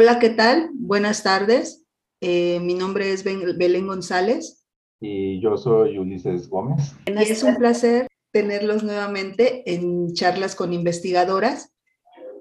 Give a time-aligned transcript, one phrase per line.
[0.00, 0.70] Hola, ¿qué tal?
[0.74, 1.84] Buenas tardes.
[2.20, 4.64] Eh, mi nombre es Belén González.
[5.00, 6.94] Y yo soy Ulises Gómez.
[7.06, 11.74] Y es un placer tenerlos nuevamente en charlas con investigadoras.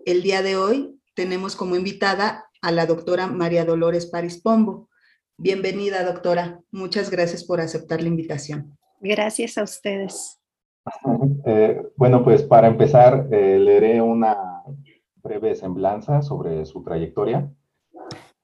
[0.05, 4.87] El día de hoy tenemos como invitada a la doctora María Dolores Paris Pombo.
[5.39, 6.61] Bienvenida, doctora.
[6.69, 8.77] Muchas gracias por aceptar la invitación.
[9.01, 10.39] Gracias a ustedes.
[11.47, 14.46] Eh, bueno, pues para empezar, eh, leeré una
[15.27, 17.51] breve semblanza sobre su trayectoria.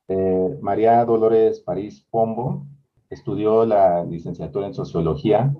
[0.10, 2.66] Eh, María Dolores París Pombo
[3.10, 5.54] estudió la licenciatura en Sociología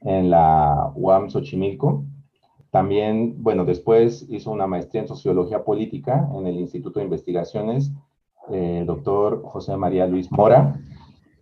[0.00, 2.04] en la UAM Xochimilco.
[2.70, 7.92] También, bueno, después hizo una maestría en Sociología Política en el Instituto de Investigaciones,
[8.50, 10.80] eh, doctor José María Luis Mora,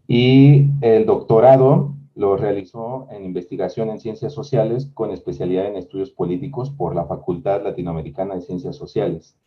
[0.08, 1.89] y el doctorado
[2.20, 7.64] lo realizó en investigación en ciencias sociales con especialidad en estudios políticos por la Facultad
[7.64, 9.38] Latinoamericana de Ciencias Sociales,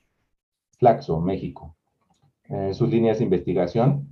[0.80, 1.76] Flaxo, México.
[2.50, 4.08] Eh, sus líneas de investigación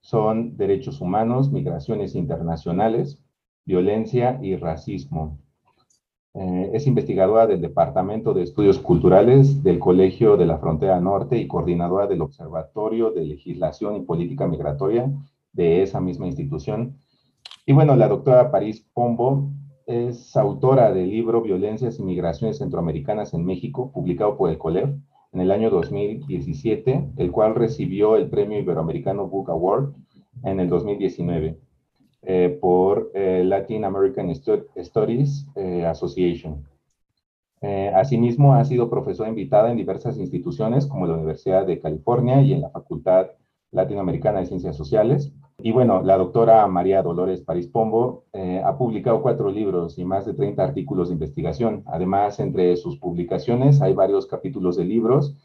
[0.00, 3.22] son derechos humanos, migraciones internacionales,
[3.64, 5.38] violencia y racismo.
[6.34, 11.46] Eh, es investigadora del Departamento de Estudios Culturales del Colegio de la Frontera Norte y
[11.46, 15.08] coordinadora del Observatorio de Legislación y Política Migratoria
[15.52, 16.96] de esa misma institución
[17.70, 19.52] y bueno, la doctora París Pombo
[19.86, 24.90] es autora del libro Violencias y Migraciones Centroamericanas en México, publicado por el COLEF
[25.32, 29.92] en el año 2017, el cual recibió el Premio Iberoamericano Book Award
[30.42, 31.60] en el 2019
[32.22, 36.66] eh, por eh, Latin American Studies eh, Association.
[37.94, 42.62] asimismo, ha sido profesora invitada en diversas instituciones como la Universidad de California y en
[42.62, 43.28] la Facultad
[43.70, 49.22] Latinoamericana de Ciencias Sociales, y bueno, la doctora María Dolores París Pombo eh, ha publicado
[49.22, 51.82] cuatro libros y más de 30 artículos de investigación.
[51.86, 55.36] Además, entre sus publicaciones hay varios capítulos de libros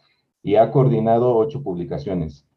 [0.43, 2.47] y ha coordinado ocho publicaciones.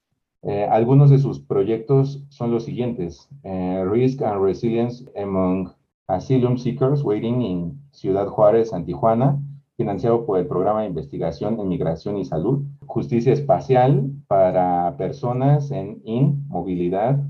[0.42, 3.28] Eh, algunos de sus proyectos son los siguientes.
[3.42, 5.72] Eh, Risk and Resilience Among
[6.06, 9.40] Asylum Seekers Waiting in Ciudad Juárez, San Tijuana,
[9.76, 12.62] financiado por el Programa de Investigación en Migración y Salud.
[12.86, 17.20] Justicia Espacial para personas en inmovilidad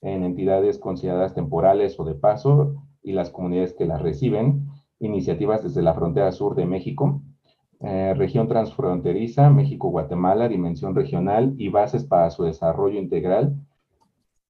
[0.00, 4.68] en entidades consideradas temporales o de paso y las comunidades que las reciben,
[5.00, 7.22] iniciativas desde la frontera sur de México,
[7.80, 13.54] eh, región transfronteriza, México-Guatemala, dimensión regional y bases para su desarrollo integral.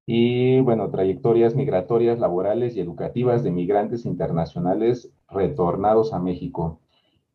[0.07, 6.81] Y bueno, trayectorias migratorias, laborales y educativas de migrantes internacionales retornados a México.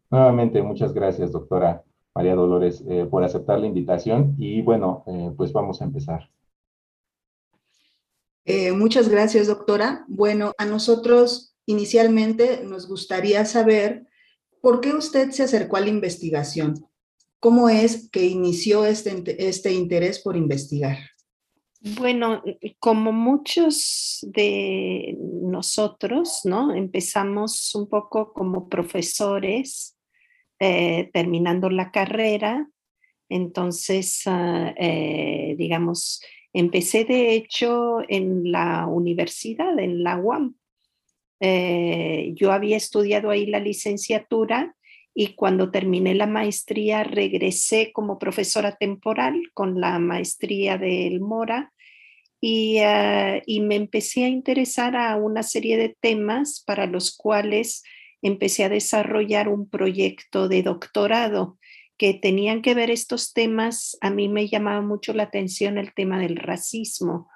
[0.10, 1.84] Nuevamente, muchas gracias, doctora
[2.16, 6.30] María Dolores, eh, por aceptar la invitación y bueno, eh, pues vamos a empezar.
[8.46, 10.06] Eh, muchas gracias, doctora.
[10.08, 14.06] Bueno, a nosotros inicialmente nos gustaría saber
[14.62, 16.86] por qué usted se acercó a la investigación.
[17.40, 20.98] ¿Cómo es que inició este, este interés por investigar?
[22.00, 22.42] Bueno,
[22.80, 26.74] como muchos de nosotros, ¿no?
[26.74, 29.98] Empezamos un poco como profesores,
[30.60, 32.70] eh, terminando la carrera.
[33.28, 36.22] Entonces, ah, eh, digamos,
[36.54, 40.56] Empecé, de hecho, en la universidad, en la UAM.
[41.40, 44.76] Eh, yo había estudiado ahí la licenciatura
[45.16, 51.74] y cuando terminé la maestría regresé como profesora temporal con la maestría del Mora
[52.40, 57.84] y, ah, y me empecé a interesar a una serie de temas para los cuales
[58.22, 61.58] empecé a desarrollar un proyecto de doctorado
[62.04, 66.20] que tenían que ver estos temas, a mí me llamaba mucho la atención el tema
[66.20, 67.30] del racismo.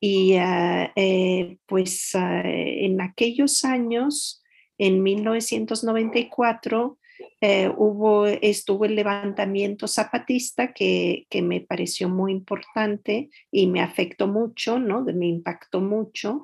[0.00, 4.42] Y ah, eh, pues ah, en aquellos años,
[4.78, 6.98] en 1994,
[7.42, 14.26] eh, hubo, estuvo el levantamiento zapatista que, que, me pareció muy importante y me afectó
[14.28, 15.02] mucho, ¿no?
[15.02, 16.40] Me impactó mucho.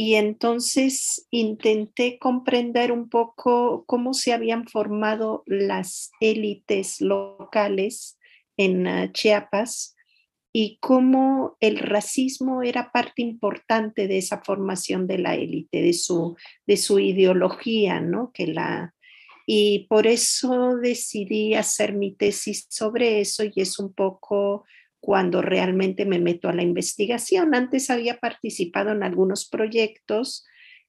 [0.00, 8.16] Y entonces intenté comprender un poco cómo se habían formado las élites locales
[8.56, 9.96] en ah, Chiapas
[10.52, 16.36] y cómo el racismo era parte importante de esa formación de la élite, de su,
[16.64, 18.30] de su ideología, ¿no?
[18.32, 18.94] Que la,
[19.48, 24.64] y por eso decidí hacer mi tesis sobre eso y es un poco
[25.00, 27.54] cuando realmente me meto a la investigación.
[27.54, 30.44] Antes había participado en algunos proyectos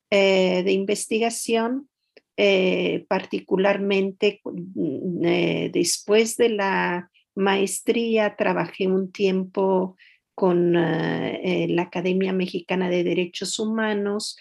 [0.09, 1.89] eh, de investigación,
[2.35, 9.95] eh, particularmente mm, eh, después de la maestría, trabajé un tiempo
[10.33, 14.37] con la Academia Mexicana de Derechos Humanos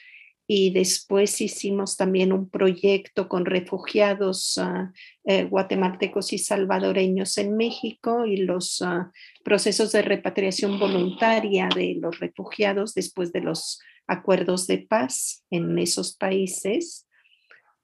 [0.51, 4.91] y después hicimos también un proyecto con refugiados ah,
[5.25, 9.13] eh, guatemaltecos y salvadoreños en México y los ah,
[9.45, 16.17] procesos de repatriación voluntaria de los refugiados después de los acuerdos de paz en esos
[16.17, 17.07] países.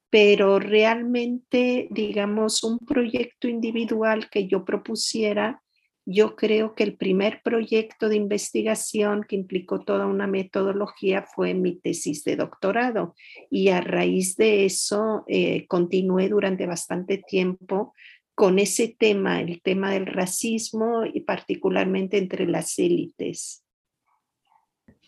[0.08, 5.62] Pero realmente, digamos, un proyecto individual que yo propusiera
[6.06, 11.76] yo creo que el primer proyecto de investigación que implicó toda una metodología fue mi
[11.76, 13.14] tesis de doctorado
[13.50, 17.94] y a raíz de eso eh, continué durante bastante tiempo
[18.34, 23.62] con ese tema, el tema del racismo y particularmente entre las élites.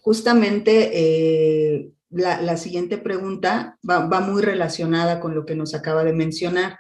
[0.01, 6.79] Justamente eh, la, siguiente pregunta va muy relacionada con lo que nos acaba de mencionar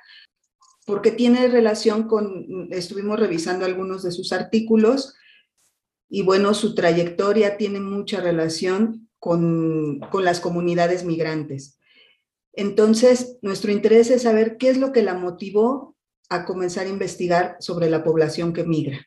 [0.86, 5.14] porque tiene relación con, estuvimos revisando algunos de sus artículos
[6.08, 11.78] y bueno, su trayectoria tiene mucha relación con, las comunidades migrantes.
[12.52, 15.96] Entonces, nuestro interés es saber qué es lo que la motivó
[16.28, 19.06] a comenzar a investigar sobre la población que migra.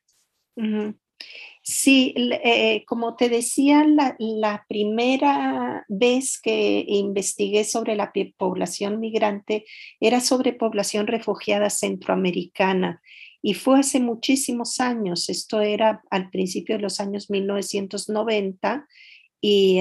[1.69, 3.85] Sí, eh, como te decía,
[4.17, 9.65] la, primera vez que investigué sobre la población migrante
[9.99, 13.03] era sobre población refugiada centroamericana
[13.43, 15.29] y fue hace muchísimos años.
[15.29, 18.87] Esto era al principio de los años 1990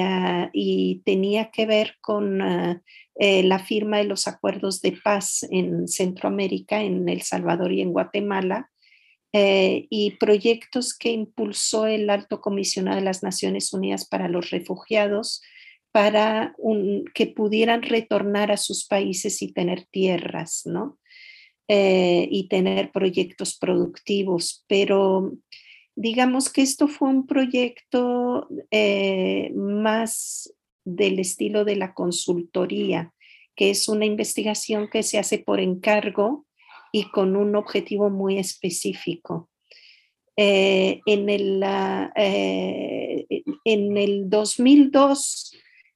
[0.03, 2.83] ah, y, tenía que ver con ah,
[3.15, 7.93] eh, la firma de los acuerdos de paz en Centroamérica, en El Salvador y en
[7.93, 8.69] Guatemala
[9.41, 15.43] eh, y proyectos que impulsó el alto comisionado de las Naciones Unidas para los Refugiados
[15.93, 16.57] para
[17.15, 20.99] que pudieran retornar a sus países y tener tierras, ¿no?
[21.69, 25.33] Eh, y tener proyectos productivos, pero
[25.95, 30.53] digamos que esto fue un proyecto eh, más
[30.85, 33.13] del estilo de la consultoría,
[33.55, 36.48] que es una investigación que se hace por encargo
[36.93, 39.51] y con un objetivo muy específico.
[40.41, 41.65] Eh, en, el,
[42.15, 43.27] eh,
[43.65, 45.53] en el 2002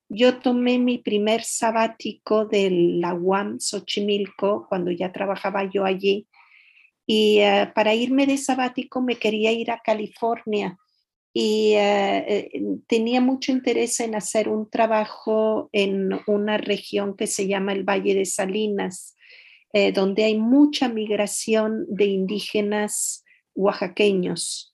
[0.09, 6.27] yo tomé mi primer sabático de la UAM Xochimilco cuando ya trabajaba yo allí
[7.07, 10.77] y eh, para irme de sabático me quería ir a California
[11.33, 11.75] y
[12.89, 18.15] tenía mucho interés en hacer un trabajo en una región que se llama el Valle
[18.15, 19.17] de Salinas
[19.75, 23.25] eh, donde hay mucha migración de indígenas
[23.55, 24.71] oaxaqueños.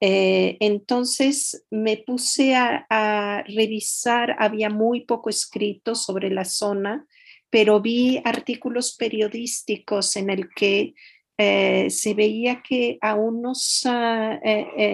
[0.00, 7.06] Eh, entonces me puse a, revisar, había muy poco escrito sobre la zona,
[7.48, 10.94] pero vi artículos periodísticos en el que
[11.38, 14.40] eh, se veía que a unos ah,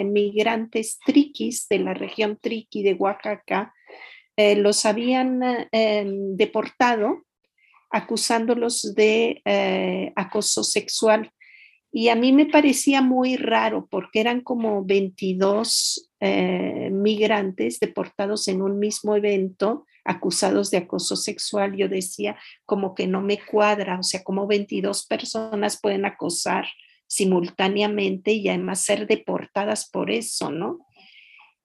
[0.04, 3.72] migrantes triquis de la región triqui de Oaxaca
[4.37, 5.40] los habían
[6.37, 7.25] deportado
[7.90, 11.32] acusándolos de eh, acoso sexual.
[11.92, 18.62] Y a mí me parecía muy raro porque eran como 22 eh, migrantes deportados en
[18.62, 21.76] un mismo evento acusados de acoso sexual.
[21.76, 26.66] Yo decía como que no me cuadra, o sea, como 22 personas pueden acosar
[27.08, 30.78] simultáneamente y además ser deportadas por eso, ¿no?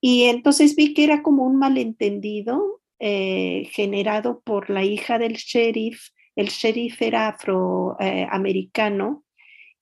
[0.02, 6.10] Y entonces vi que era como un malentendido eh, generado por la hija del sheriff
[6.36, 9.24] el sheriff era afroamericano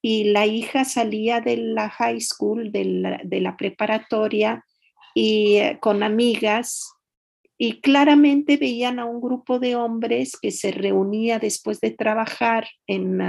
[0.02, 4.66] y la hija salía de la high school, de la, preparatoria,
[5.16, 6.92] y eh, con amigas,
[7.58, 13.22] y claramente veían a un grupo de hombres que se reunía después de trabajar en,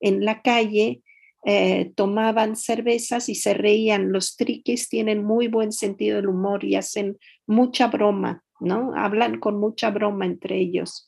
[0.00, 1.02] en la calle,
[1.48, 4.10] eh, tomaban cervezas y se reían.
[4.10, 8.92] Los triques tienen muy buen sentido del humor y hacen mucha broma, ¿no?
[8.96, 11.06] Hablan con mucha broma entre ellos.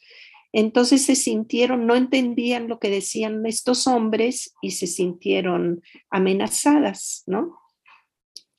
[0.59, 7.57] Entonces se sintieron, no entendían lo que decían estos hombres y se sintieron amenazadas, ¿no?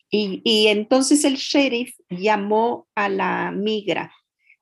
[0.09, 4.13] Y, entonces el sheriff llamó a la migra,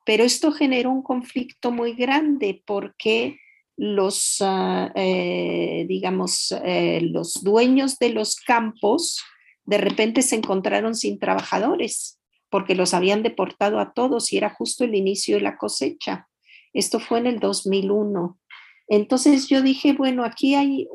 [0.03, 3.38] pero esto generó un conflicto muy grande porque
[3.77, 4.44] los,
[4.96, 9.24] eh, digamos, eh, los dueños de los campos
[9.63, 14.86] de repente se encontraron sin trabajadores porque los habían deportado a todos y era justo
[14.86, 16.26] el inicio de la cosecha.
[16.77, 18.38] Esto fue en el 2001.
[18.88, 20.88] Entonces yo dije, bueno, aquí hay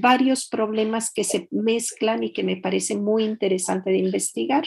[0.00, 4.64] varios problemas que se mezclan y que me parece muy interesante de investigar.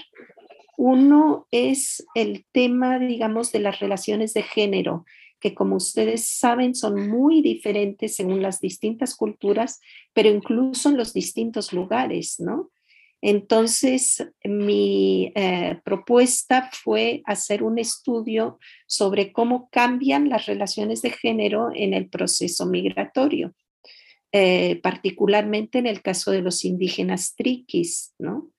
[0.77, 5.05] Uno es el tema, digamos, de las relaciones de género,
[5.41, 9.81] que como ustedes saben son muy diferentes según las distintas culturas,
[10.13, 12.71] pero incluso en los distintos lugares, ¿no?
[13.25, 21.69] Entonces, mi eh, propuesta fue hacer un estudio sobre cómo cambian las relaciones de género
[21.73, 23.55] en el proceso migratorio,
[24.33, 28.51] eh, particularmente en el caso de los indígenas triquis, ¿no?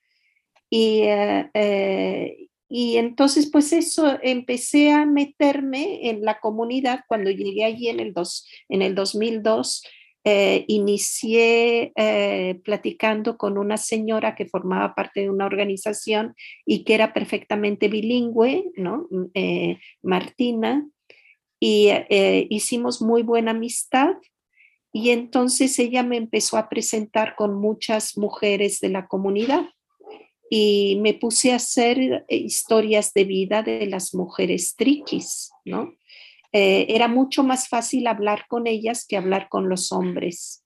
[0.70, 7.88] Y, eh, y entonces, pues eso, empecé a meterme en la comunidad cuando llegué allí
[7.88, 9.82] en el, dos, en el 2002
[10.26, 16.94] eh, inicié eh, platicando con una señora que formaba parte de una organización y que
[16.94, 18.64] era perfectamente bilingüe.
[18.74, 20.88] Mm, eh, Martina,
[21.60, 21.90] y
[22.48, 24.16] hicimos muy buena amistad.
[24.92, 29.66] Y entonces ella me empezó a presentar con muchas mujeres de la comunidad
[30.50, 35.94] y me puse a hacer historias de vida de las mujeres triquis, ¿no?
[36.56, 40.64] Eh, era mucho más fácil hablar con ellas que hablar con los hombres.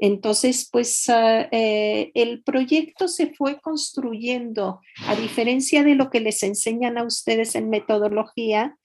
[0.00, 6.42] Entonces, pues ah, eh, el proyecto se fue construyendo, a diferencia de lo que les
[6.42, 8.76] enseñan a ustedes en metodología,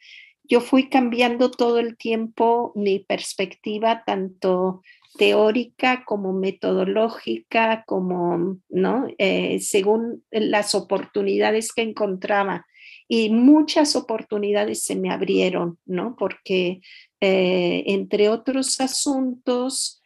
[0.43, 4.83] yo fui cambiando todo el tiempo mi perspectiva, tanto
[5.17, 9.07] teórica como metodológica, como, ¿no?
[9.17, 12.67] Eh, según las oportunidades que encontraba
[13.15, 16.15] y muchas oportunidades se me abrieron, ¿no?
[16.17, 16.82] Porque
[17.22, 20.01] eh, entre otros asuntos,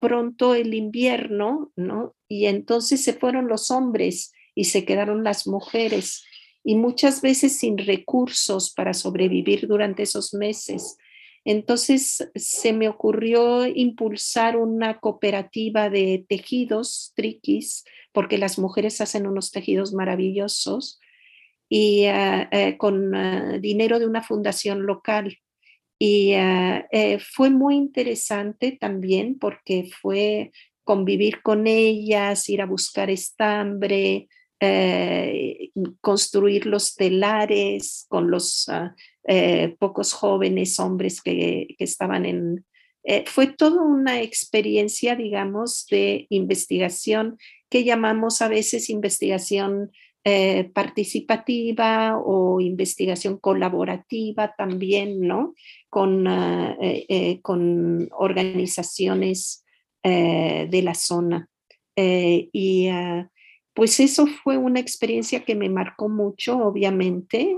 [0.00, 2.16] pronto el invierno, ¿no?
[2.26, 6.24] Y entonces se fueron los hombres y se quedaron las mujeres
[6.64, 10.96] y muchas veces sin recursos para sobrevivir durante esos meses.
[11.44, 19.52] Entonces se me ocurrió impulsar una cooperativa de tejidos triquis, porque las mujeres hacen unos
[19.52, 20.98] tejidos maravillosos
[21.68, 25.38] y eh, eh, con eh, dinero de una fundación local.
[25.98, 26.34] Y
[27.32, 30.52] fue muy interesante también porque fue
[30.84, 34.28] convivir con ellas, ir a buscar estambre,
[36.02, 38.94] construir los telares con los ah,
[39.78, 42.66] pocos jóvenes hombres que, que estaban en...
[43.24, 47.38] fue toda una experiencia, digamos, de investigación
[47.70, 49.92] que llamamos a veces investigación
[50.28, 55.54] eh, participativa o investigación colaborativa también, ¿no?
[55.88, 59.64] Con, ah, eh, eh, con organizaciones
[60.02, 61.48] de la zona.
[61.96, 63.30] y ah,
[63.72, 67.56] pues eso fue una experiencia que me marcó mucho, obviamente,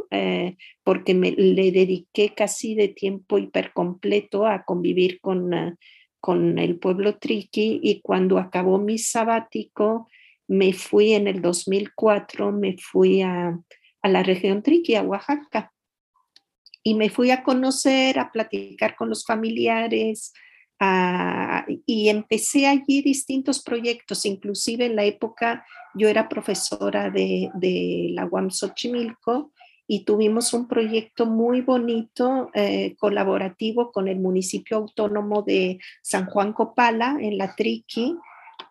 [0.85, 5.75] porque me, le dediqué casi de tiempo hipercompleto a convivir con, ah,
[6.21, 10.09] con el pueblo triqui y cuando acabó mi sabático,
[10.49, 13.59] me fui en el 2004, me fui a,
[14.03, 15.73] la región Triqui, a Oaxaca,
[16.83, 20.33] y me fui a conocer, a platicar con los familiares,
[21.87, 27.51] y empecé allí distintos proyectos, inclusive en la época yo era profesora de,
[28.13, 29.53] la UAM Xochimilco
[29.89, 36.53] y tuvimos un proyecto muy bonito, eh, colaborativo con el municipio autónomo de San Juan
[36.53, 38.15] Copala, en la Triqui,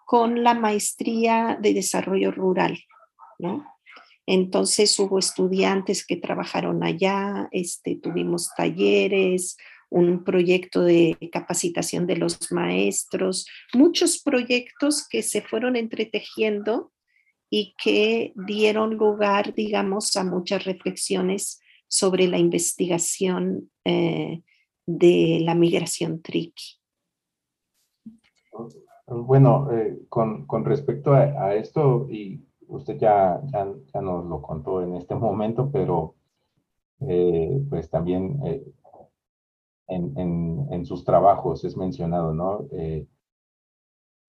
[0.08, 2.80] con la maestría de desarrollo rural,
[3.40, 3.66] ¿no?
[4.26, 9.58] Entonces hubo estudiantes que trabajaron allá, este, tuvimos talleres,
[9.90, 16.94] un proyecto de capacitación de los maestros, muchos proyectos que se fueron entretejiendo
[17.50, 21.60] y que dieron lugar, digamos, a muchas reflexiones
[21.90, 24.42] sobre la investigación eh,
[24.86, 26.80] de la migración triqui.
[29.10, 35.16] Bueno, eh, con, respecto a, esto, y usted ya, ya, nos lo contó en este
[35.16, 36.16] momento, pero
[37.00, 38.66] eh, pues también eh,
[39.88, 42.68] en, sus trabajos es mencionado, ¿no?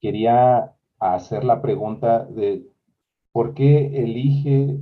[0.00, 2.64] quería hacer la pregunta de
[3.32, 4.80] por qué elige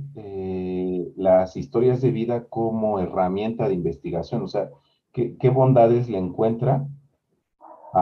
[1.15, 4.69] las historias de vida como herramienta de investigación, o sea,
[5.11, 6.87] ¿qué, qué bondades le encuentra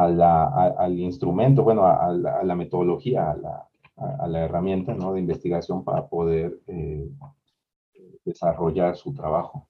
[0.04, 5.14] al instrumento, bueno, a, la, metodología, a la, herramienta ¿no?
[5.14, 7.10] de investigación para poder eh,
[8.24, 9.68] desarrollar su trabajo.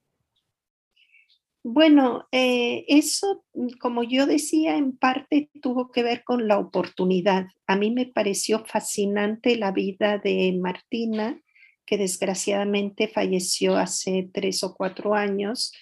[1.67, 3.43] Bueno, eh, eso,
[3.79, 7.47] como yo decía, en parte tuvo que ver con la oportunidad.
[7.65, 11.41] A mí me pareció fascinante la vida de Martina,
[11.83, 15.73] que desgraciadamente falleció hace tres o cuatro años.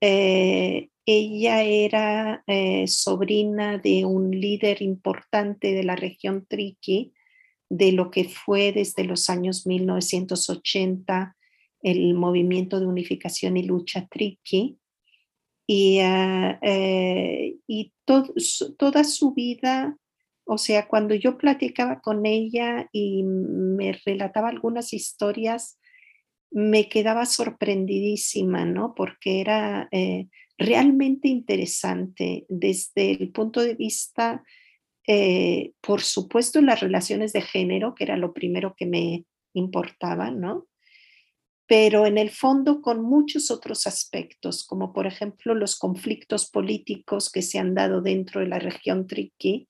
[0.00, 7.14] Eh, ella era eh, sobrina de un líder importante de la región Triqui,
[7.68, 11.36] de lo que fue desde los años 1980
[11.82, 14.78] el movimiento de unificación y lucha Triqui.
[15.68, 19.96] Y, ah, eh, y toda su vida
[20.44, 25.78] O sea, cuando yo platicaba con ella y me relataba algunas historias,
[26.52, 28.94] me quedaba sorprendidísima, ¿no?
[28.94, 34.42] Porque era eh, realmente interesante desde el punto de vista,
[35.06, 40.66] eh, por supuesto, las relaciones de género, que era lo primero que me importaba, ¿no?
[41.68, 47.42] Pero en el fondo con muchos otros aspectos, como por ejemplo los conflictos políticos que
[47.42, 49.68] se han dado dentro de la región Triqui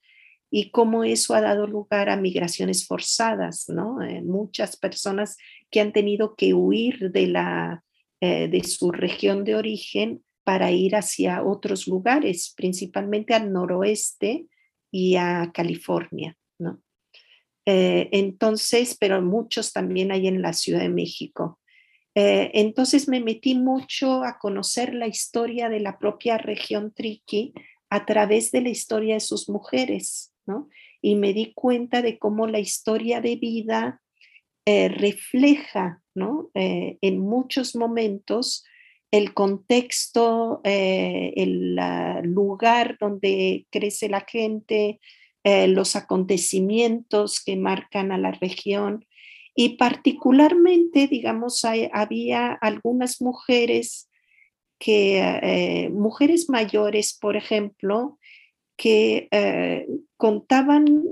[0.50, 4.02] y cómo eso ha dado lugar a migraciones forzadas, ¿no?
[4.02, 5.36] Eh, muchas personas
[5.70, 7.82] que han tenido que huir de, la,
[8.20, 14.46] eh, de su región de origen para ir hacia otros lugares, principalmente al noroeste
[14.92, 16.80] y a California, ¿no?
[17.66, 21.58] Eh, entonces, pero muchos también hay en la Ciudad de México.
[22.14, 27.52] Eh, entonces me metí mucho a conocer la historia de la propia región Triqui
[27.90, 30.68] a través de la historia de sus mujeres, ¿no?
[31.02, 34.00] Y me di cuenta de cómo la historia de vida
[34.64, 36.50] eh, refleja, ¿no?
[36.54, 38.64] en muchos momentos
[39.16, 41.76] el contexto, eh, el
[42.22, 45.00] lugar donde crece la gente,
[45.44, 49.06] eh, los acontecimientos que marcan a la región.
[49.54, 54.10] Y particularmente, digamos, había algunas mujeres
[54.78, 58.18] que, eh, mujeres mayores, por ejemplo,
[58.76, 59.28] que
[60.18, 61.02] contaban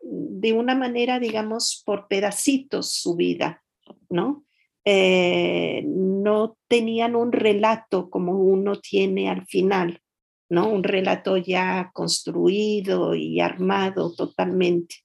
[0.00, 3.62] de una manera, digamos, por pedacitos su vida,
[4.08, 4.46] ¿no?
[4.84, 10.00] Eh, no tenían un relato como uno tiene al final,
[10.48, 10.68] ¿no?
[10.68, 14.96] Un relato ya construido y armado totalmente,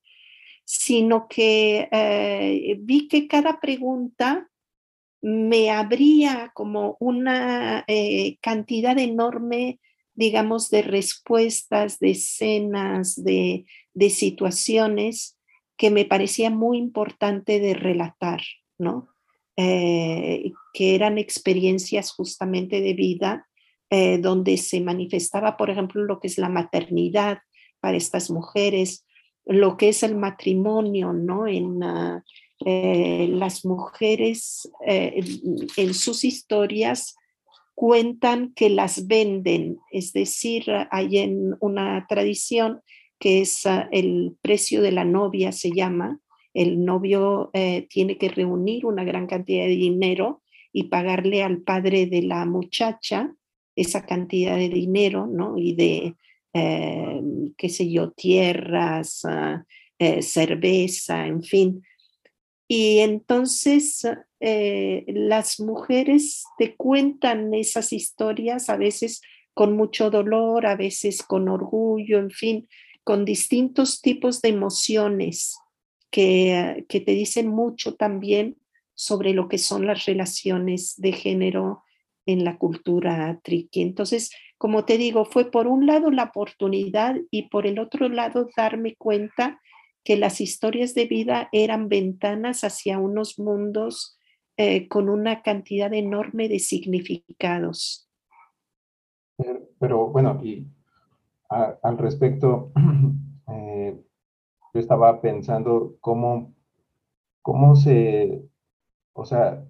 [0.64, 4.50] sino que eh, vi que cada pregunta
[5.22, 9.80] me abría como una eh, cantidad enorme,
[10.14, 15.38] digamos, de respuestas, de escenas, de, de situaciones
[15.78, 18.42] que me parecía muy importante de relatar,
[18.78, 19.15] ¿no?
[19.58, 23.48] Eh, que eran experiencias justamente de vida,
[23.90, 27.40] eh, donde se manifestaba, por ejemplo, lo que es la maternidad
[27.80, 29.06] para estas mujeres,
[29.46, 31.48] lo que es el matrimonio, ¿no?
[31.48, 31.80] En
[32.66, 37.16] eh, las mujeres, en sus historias,
[37.76, 42.82] cuentan que las venden, es decir, hay en una tradición
[43.20, 46.20] que es ah, el precio de la novia, se llama,
[46.56, 50.42] el novio eh, tiene que reunir una gran cantidad de dinero
[50.72, 53.36] y pagarle al padre de la muchacha
[53.76, 55.58] esa cantidad de dinero, ¿no?
[55.58, 56.16] Y de,
[56.54, 57.22] eh,
[57.58, 59.66] qué sé yo, tierras, ah,
[60.00, 61.84] eh, cerveza, en fin.
[62.70, 64.08] Y entonces
[64.40, 69.22] las mujeres te cuentan esas historias, a veces
[69.54, 72.68] con mucho dolor, a veces con orgullo, en fin,
[73.04, 75.58] con distintos tipos de emociones
[76.16, 78.56] que, te dicen mucho también
[78.94, 81.84] sobre lo que son las relaciones de género
[82.26, 83.82] en la cultura triqui.
[83.82, 88.48] Entonces, como te digo, fue por un lado la oportunidad y por el otro lado
[88.56, 89.60] darme cuenta
[90.06, 94.18] que las historias de vida eran ventanas hacia unos mundos
[94.56, 98.10] eh, con una cantidad enorme de significados.
[99.80, 100.66] Pero, bueno, y
[101.50, 102.72] al respecto,
[103.50, 104.00] eh,
[104.76, 106.54] yo estaba pensando cómo,
[107.42, 108.44] cómo se,
[109.14, 109.64] o sea,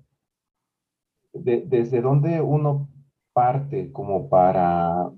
[1.31, 2.89] desde dónde uno
[3.31, 5.11] parte como para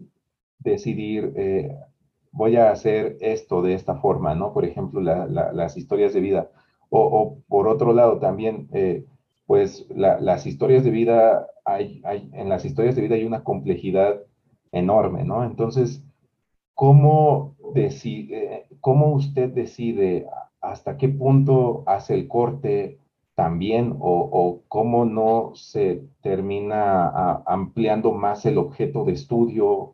[0.59, 1.73] decidir, eh,
[2.33, 4.51] voy a hacer esto de esta forma, ¿no?
[4.51, 6.51] Por ejemplo, las historias de vida.
[6.89, 9.05] O, por otro lado también, eh,
[9.45, 14.21] pues las historias de vida, hay, hay, en las historias de vida hay una complejidad
[14.73, 15.45] enorme, ¿no?
[15.45, 16.03] Entonces,
[16.73, 20.27] ¿cómo, decide, cómo usted decide
[20.61, 22.99] hasta qué punto hace el corte
[23.35, 29.93] también o, cómo no se termina ampliando más el objeto de estudio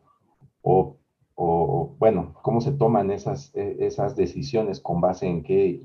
[0.61, 0.95] o,
[1.99, 5.81] bueno, cómo se toman esas, e, esas decisiones con base en qué?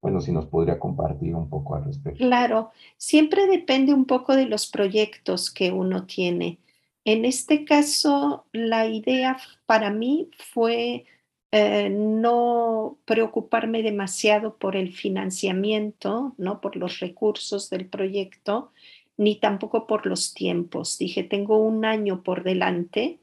[0.00, 2.24] Bueno, si nos podría compartir un poco al respecto.
[2.24, 6.58] Claro, siempre depende un poco de los proyectos que uno tiene.
[7.04, 11.04] En este caso, la idea para mí fue
[11.52, 18.72] eh, no preocuparme demasiado por el financiamiento, no por los recursos del proyecto,
[19.18, 20.96] ni tampoco por los tiempos.
[20.98, 23.20] Dije, tengo un año por delante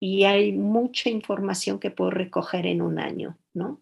[0.00, 3.80] y hay mucha información que puedo recoger en un año, ¿no?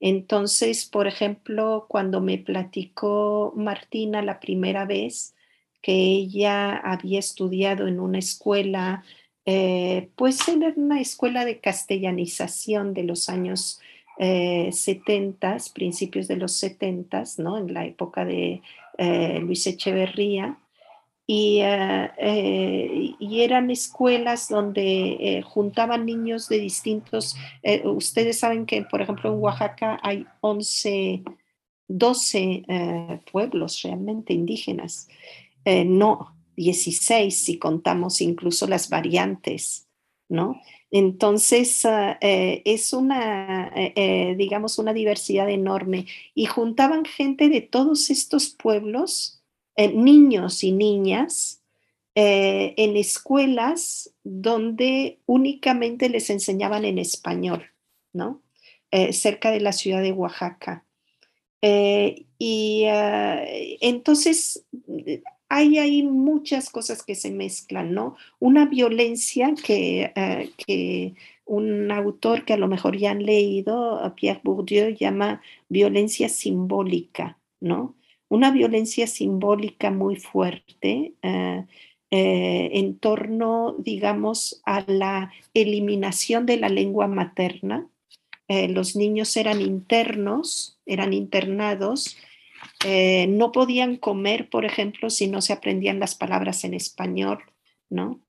[0.00, 5.34] Entonces, por ejemplo, cuando me platicó Martina la primera vez,
[5.82, 9.04] que ella había estudiado en una escuela,
[9.46, 13.80] eh, pues en una escuela de castellanización de los años
[14.20, 17.56] 70, principios de los 70, ¿no?
[17.56, 18.62] En la época de
[19.40, 20.58] Luis Echeverría.
[21.24, 21.60] Y,
[23.20, 27.36] y, eran escuelas donde juntaban niños de distintos,
[27.84, 31.22] ustedes saben que, por ejemplo, en Oaxaca hay 11
[31.88, 35.08] 12 eh, pueblos realmente indígenas,
[35.64, 39.86] eh, no 16 si contamos incluso las variantes,
[40.28, 40.60] ¿no?
[40.90, 43.72] Entonces ah, eh, es una,
[44.36, 49.42] digamos, una diversidad enorme y juntaban gente de todos estos pueblos,
[49.76, 51.62] niños y niñas,
[52.14, 57.66] en escuelas donde únicamente les enseñaban en español,
[58.12, 58.42] ¿no?
[59.12, 60.84] cerca de la ciudad de Oaxaca.
[61.60, 63.42] Eh, y ah,
[63.80, 64.64] entonces
[65.48, 68.16] hay ahí muchas cosas que se mezclan, ¿no?
[68.38, 74.40] Una violencia que, ah, que un autor que a lo mejor ya han leído, Pierre
[74.44, 77.94] Bourdieu, llama violencia simbólica, ¿no?
[78.28, 87.06] Una violencia simbólica muy fuerte eh, en torno, digamos, a la eliminación de la lengua
[87.06, 87.86] materna,
[88.48, 92.16] eh, los niños eran internos, eran internados,
[92.84, 97.40] eh, no podían comer, por ejemplo, si no se aprendían las palabras en español,
[97.90, 98.20] ¿no?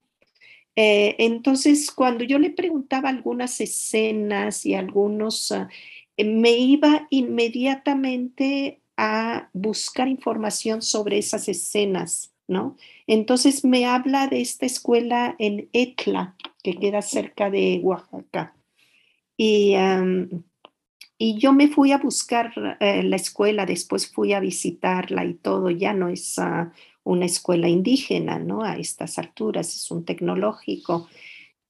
[0.75, 5.69] Eh, entonces, cuando yo le preguntaba algunas escenas y algunos, ah,
[6.17, 12.75] me iba inmediatamente a buscar información sobre esas escenas, ¿no?
[13.07, 18.55] Entonces me habla de esta escuela en Etla, que queda cerca de Oaxaca.
[19.37, 19.75] Y,
[21.21, 25.69] y yo me fui a buscar eh, la escuela, después fui a visitarla y todo,
[25.69, 26.71] ya no es ah,
[27.03, 28.63] una escuela indígena, ¿no?
[28.63, 31.09] A estas alturas, es un tecnológico.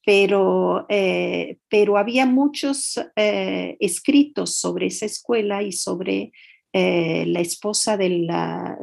[0.06, 6.32] Pero, eh, pero había muchos eh, escritos sobre esa escuela y sobre
[6.72, 8.30] la esposa del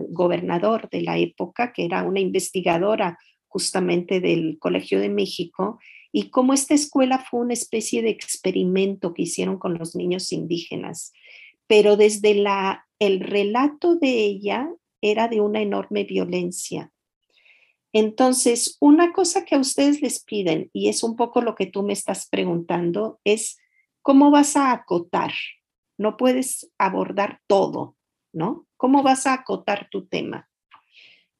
[0.08, 5.78] gobernador de la época, que era una investigadora justamente del Colegio de México,
[6.18, 11.12] y cómo esta escuela fue una especie de experimento que hicieron con los niños indígenas.
[11.66, 14.70] Pero desde la, el relato de ella
[15.02, 16.90] era de una enorme violencia.
[17.92, 21.82] Entonces, una cosa que a ustedes les piden, y es un poco lo que tú
[21.82, 23.58] me estás preguntando, es
[24.00, 25.34] cómo vas a acotar.
[25.98, 27.94] No puedes abordar todo,
[28.32, 28.66] ¿no?
[28.78, 30.48] ¿Cómo vas a acotar tu tema?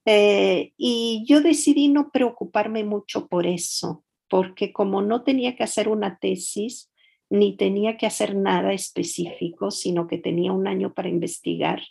[0.04, 5.88] Eh, y yo decidí no preocuparme mucho por eso porque como no tenía que hacer
[5.88, 6.90] una tesis,
[7.28, 11.82] ni tenía que hacer nada específico, sino que tenía un año para investigar,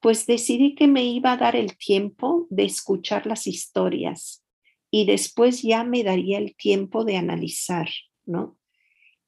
[0.00, 4.44] pues decidí que me iba a dar el tiempo de escuchar las historias
[4.90, 7.88] y después ya me daría el tiempo de analizar,
[8.26, 8.58] ¿no?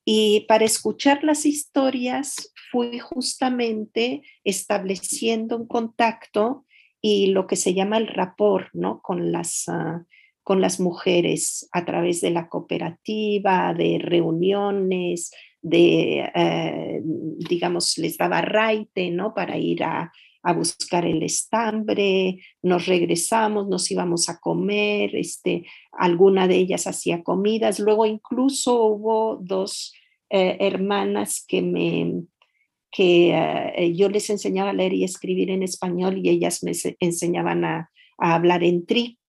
[0.04, 6.66] Y para escuchar las historias fui justamente estableciendo un contacto
[7.00, 9.00] y lo que se llama el rapport, ¿no?
[9.00, 10.04] Con las, ah,
[10.46, 18.42] con las mujeres a través de la cooperativa, de reuniones, de, eh, digamos, les daba
[18.42, 19.34] raite, ¿no?
[19.34, 20.12] Para ir a,
[20.54, 27.80] buscar el estambre, nos regresamos, nos íbamos a comer, este, alguna de ellas hacía comidas,
[27.80, 29.92] luego incluso hubo dos
[30.30, 32.22] eh, hermanas que me,
[32.92, 37.64] que eh, yo les enseñaba a leer y escribir en español y ellas me enseñaban
[37.64, 38.86] a, a hablar en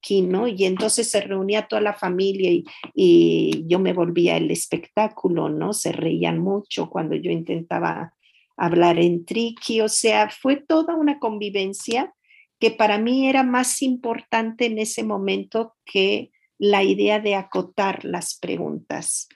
[0.10, 5.74] Y entonces se reunía toda la familia y, yo me volvía el espectáculo, ¿no?
[5.74, 8.14] Se reían mucho cuando yo intentaba
[8.56, 12.14] hablar en triqui, o sea, fue toda una convivencia
[12.60, 18.36] que para mí era más importante en ese momento que la idea de acotar las
[18.40, 19.28] preguntas.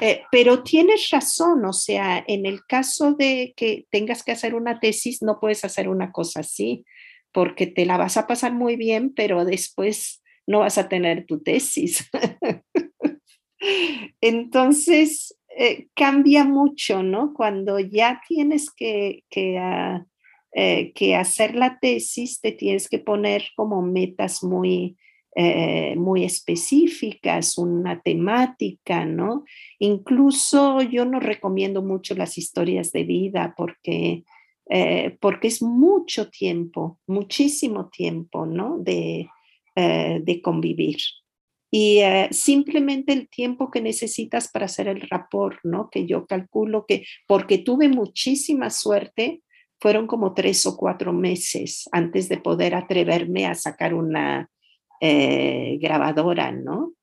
[0.00, 4.78] Eh, pero tienes razón, o sea, en el caso de que tengas que hacer una
[4.78, 6.84] tesis, no puedes hacer una cosa así
[7.34, 11.42] porque te la vas a pasar muy bien, pero después no vas a tener tu
[11.42, 12.08] tesis.
[14.20, 17.34] Entonces, eh, cambia mucho, ¿no?
[17.34, 19.24] Cuando ya tienes que,
[19.58, 20.06] ah,
[20.52, 24.96] eh, que, hacer la tesis, te tienes que poner como metas muy,
[25.34, 29.44] eh, muy específicas, una temática, ¿no?
[29.80, 34.22] Incluso yo no recomiendo mucho las historias de vida porque
[34.70, 38.78] eh, porque es mucho tiempo, muchísimo tiempo, ¿no?
[38.78, 39.28] De,
[39.76, 40.96] eh, de convivir.
[41.70, 45.90] Y eh, simplemente el tiempo que necesitas para hacer el rapport, ¿no?
[45.90, 49.42] Que yo calculo que, porque tuve muchísima suerte,
[49.80, 54.48] fueron como tres o cuatro meses antes de poder atreverme a sacar una
[55.00, 56.94] grabadora, ¿no?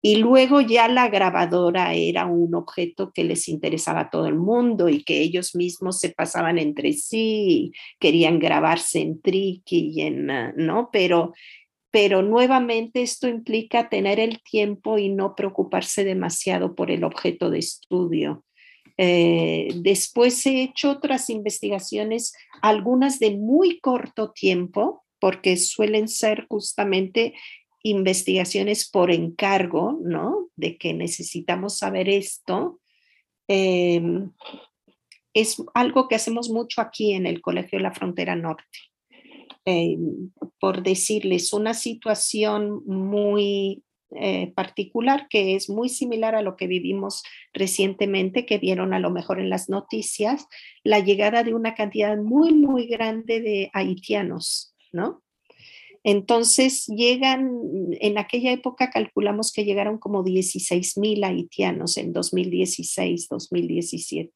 [0.00, 4.88] Y luego ya la grabadora era un objeto que les interesaba a todo el mundo
[4.88, 10.52] y que ellos mismos se pasaban entre sí, querían grabarse en Tricky y en, ah,
[10.56, 10.90] ¿no?
[10.92, 11.34] Pero,
[11.90, 17.58] pero nuevamente esto implica tener el tiempo y no preocuparse demasiado por el objeto de
[17.58, 18.44] estudio.
[18.98, 27.34] Eh, después he hecho otras investigaciones, algunas de muy corto tiempo, porque suelen ser justamente
[27.82, 30.48] investigaciones por encargo, ¿no?
[30.56, 32.80] De que necesitamos saber esto.
[33.46, 34.30] Em,
[35.34, 38.64] es algo que hacemos mucho aquí en el Colegio de la Frontera Norte.
[39.64, 46.66] Em, por decirles, una situación muy eh, particular que es muy similar a lo que
[46.66, 50.46] vivimos recientemente, que vieron a lo mejor en las noticias,
[50.82, 55.22] la llegada de una cantidad muy, muy grande de haitianos, ¿no?
[56.10, 57.50] Entonces llegan,
[58.00, 64.32] en aquella época calculamos que llegaron como 16 mil haitianos en 2016, 2017.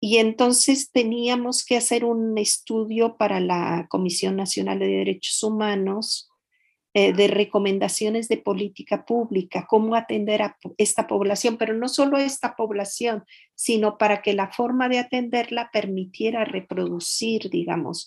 [0.00, 6.30] Y entonces teníamos que hacer un estudio para la Comisión Nacional de Derechos Humanos
[6.94, 12.54] eh, de recomendaciones de política pública, cómo atender a esta población, pero no solo esta
[12.54, 13.24] población,
[13.56, 18.06] sino para que la forma de atenderla permitiera reproducir, digamos,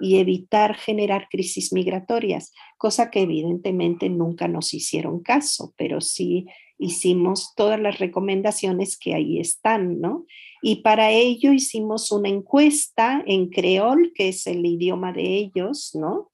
[0.00, 6.46] y evitar generar crisis migratorias, cosa que evidentemente nunca nos hicieron caso, pero sí
[6.78, 10.26] hicimos todas las recomendaciones que ahí están, ¿no?
[10.62, 16.30] Y para ello hicimos una encuesta en creol, que es el idioma de ellos, ¿no?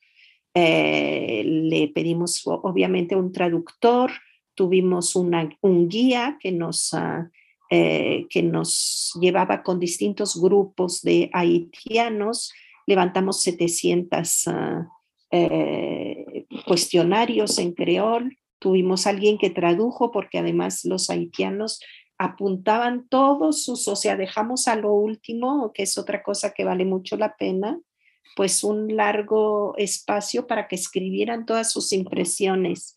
[0.54, 4.12] Eh, le pedimos obviamente un traductor,
[4.54, 7.30] tuvimos una, un guía que nos, ah,
[7.70, 12.52] eh, que nos llevaba con distintos grupos de haitianos
[12.86, 14.88] levantamos 700 ah,
[15.30, 21.80] eh, cuestionarios en creol, tuvimos alguien que tradujo porque además los haitianos
[22.18, 26.84] apuntaban todos sus, o sea, dejamos a lo último, que es otra cosa que vale
[26.84, 27.80] mucho la pena,
[28.36, 32.94] pues un largo espacio para que escribieran todas sus impresiones.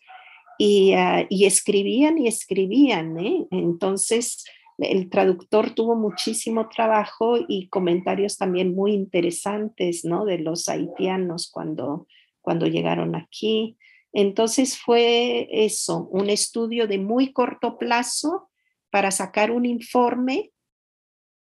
[0.58, 3.46] Y, ah, y escribían y escribían, ¿eh?
[3.50, 4.44] Entonces,
[4.78, 10.24] el traductor tuvo muchísimo trabajo y comentarios también muy interesantes, ¿no?
[10.24, 12.06] De los haitianos cuando,
[12.40, 13.76] cuando llegaron aquí.
[14.12, 18.48] Entonces fue eso, un estudio de muy corto plazo
[18.90, 20.52] para sacar un informe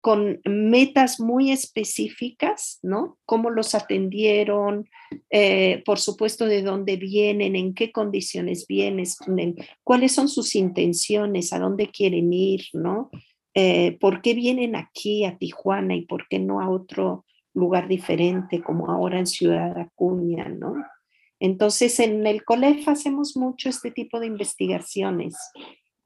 [0.02, 3.18] con metas muy específicas, ¿no?
[3.26, 4.90] Cómo los atendieron,
[5.30, 9.06] eh, por supuesto, de dónde vienen, en qué condiciones vienen,
[9.84, 13.10] cuáles son sus intenciones, a dónde quieren ir, ¿no?
[13.54, 18.62] Eh, ¿Por qué vienen aquí a Tijuana y por qué no a otro lugar diferente
[18.62, 20.76] como ahora en Ciudad Acuña, ¿no?
[21.42, 25.36] Entonces, en el COLEF hacemos mucho este tipo de investigaciones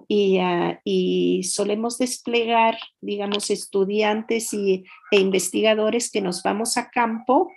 [0.09, 7.51] Ah, y, solemos desplegar, digamos, estudiantes y, e investigadores que nos vamos a campo,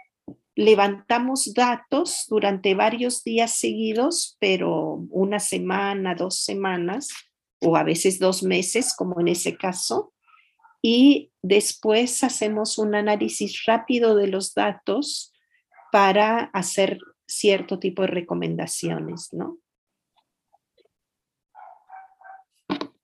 [0.54, 7.09] levantamos datos durante varios días seguidos, pero una semana, dos semanas
[7.61, 10.12] o a veces dos meses, como en ese caso,
[10.82, 15.32] y después hacemos un análisis rápido de los datos
[15.90, 19.59] para hacer cierto tipo de recomendaciones, ¿no?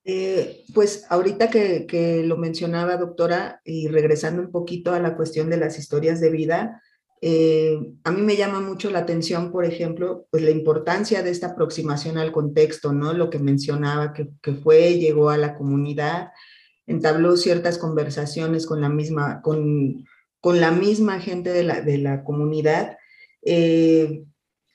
[0.05, 5.59] Eh, pues ahorita que, lo mencionaba, doctora, y regresando un poquito a la cuestión de
[5.59, 6.83] las historias de vida,
[7.21, 11.49] eh, a mí me llama mucho la atención, por ejemplo, pues la importancia de esta
[11.49, 13.13] aproximación al contexto, ¿no?
[13.13, 16.31] Lo que mencionaba, que, fue, llegó a la comunidad,
[16.87, 20.05] entabló ciertas conversaciones con la misma, con,
[20.41, 22.97] con la misma gente de la, de la comunidad.
[23.43, 24.25] Eh,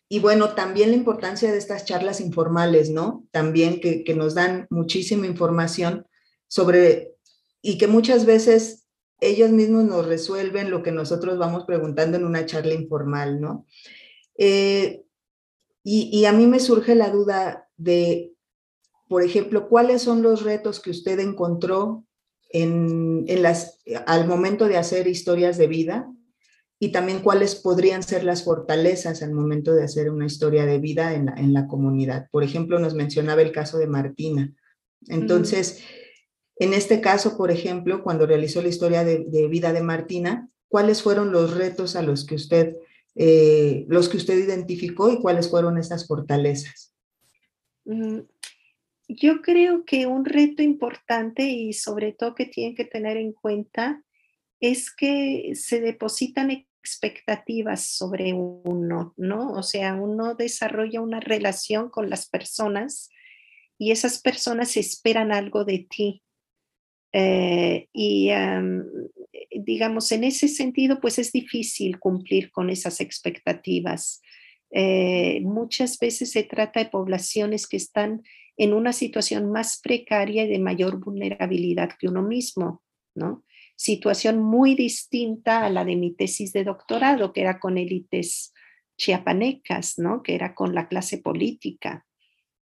[0.10, 3.26] y bueno, también la importancia de estas charlas informales, ¿no?
[3.32, 6.08] También que, nos dan muchísima información
[6.48, 7.15] sobre,
[7.62, 8.88] y que muchas veces
[9.20, 13.65] ellos mismos nos resuelven lo que nosotros vamos preguntando en una charla informal, ¿no?
[14.38, 15.04] Eh,
[15.84, 18.34] y, a mí me surge la duda de,
[19.08, 22.06] por ejemplo, ¿cuáles son los retos que usted encontró
[22.50, 26.13] en, en las, al momento de hacer historias de vida
[26.79, 31.13] y también cuáles podrían ser las fortalezas al momento de hacer una historia de vida
[31.15, 32.27] en la, comunidad.
[32.31, 34.53] Por ejemplo, nos mencionaba el caso de Martina.
[35.07, 35.83] Entonces,
[36.57, 41.31] en este caso, por ejemplo, cuando realizó la historia de, vida de Martina, ¿cuáles fueron
[41.31, 42.75] los retos a los que usted,
[43.15, 46.93] eh, los que usted identificó y cuáles fueron estas fortalezas?
[47.85, 48.19] Mm,
[49.07, 54.03] yo creo que un reto importante y sobre todo que tienen que tener en cuenta
[54.59, 59.52] es que se depositan expectativas sobre uno, ¿no?
[59.52, 63.10] O sea, uno desarrolla una relación con las personas
[63.78, 66.23] y esas personas esperan algo de ti.
[67.13, 68.30] Eh, y
[69.52, 74.21] digamos, en ese sentido, pues es difícil cumplir con esas expectativas.
[74.71, 78.23] Eh, muchas veces se trata de poblaciones que están
[78.58, 82.82] en una situación más precaria y de mayor vulnerabilidad que uno mismo,
[83.15, 83.43] ¿no?
[83.77, 88.51] Situación muy distinta a la de mi tesis de doctorado, que era con élites
[88.97, 90.23] chiapanecas, ¿no?
[90.23, 92.05] Que era con la clase política.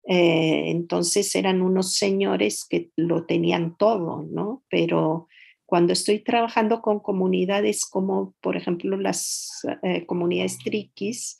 [0.07, 4.63] Eh, entonces eran unos señores que lo tenían todo, ¿no?
[4.69, 5.27] Pero
[5.65, 11.39] cuando estoy trabajando con comunidades como, por ejemplo, las eh, comunidades triquis,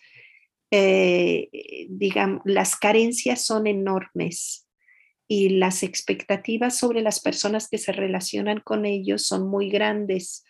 [0.71, 1.51] eh,
[1.91, 4.70] digamos, las carencias son enormes
[5.33, 10.45] y las expectativas sobre las personas que se relacionan con ellos son muy grandes.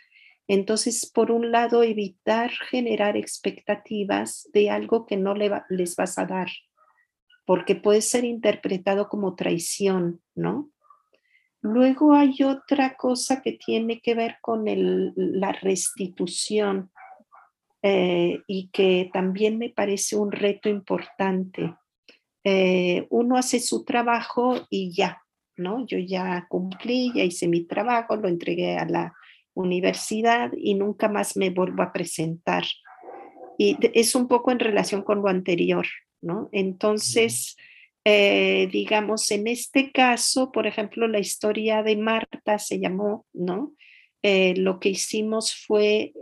[0.48, 6.48] Entonces, por un lado, evitar generar expectativas de algo que no les vas a dar,
[7.44, 10.70] porque puede ser interpretado como traición, ¿no?
[11.60, 16.90] Luego hay otra cosa que tiene que ver con la restitución
[17.82, 21.74] eh, y que también me parece un reto importante.
[22.44, 25.22] Eh, uno hace su trabajo y ya,
[25.56, 25.86] ¿no?
[25.86, 29.14] Yo ya cumplí, ya hice mi trabajo, lo entregué a la
[29.54, 32.64] universidad y nunca más me vuelvo a presentar.
[33.58, 35.86] Y es un poco en relación con lo anterior,
[36.22, 36.48] ¿no?
[36.52, 37.56] Entonces,
[38.04, 43.74] eh, digamos, en este caso, por ejemplo, la historia de Marta se llamó, ¿no?
[44.22, 46.12] lo que hicimos fue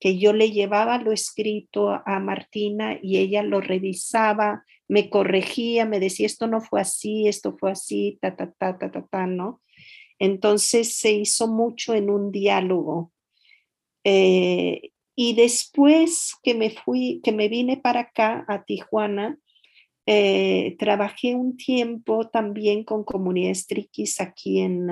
[0.00, 6.00] que yo le llevaba lo escrito a Martina y ella lo revisaba, me corregía, me
[6.00, 9.60] decía, esto no fue así, esto fue así, ta, ta, ta, ta, ta, ta, ¿no?
[10.18, 13.12] Entonces se hizo mucho en un diálogo.
[14.04, 19.38] Eh, y después que me fui, que me vine para acá, a Tijuana,
[20.06, 24.88] eh, trabajé un tiempo también con comunidades triquis aquí en,